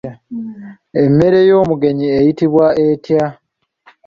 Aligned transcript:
Emmere 1.03 1.39
y'omugenyi 1.49 2.07
eyitibwa 2.19 2.65
etya? 2.85 3.25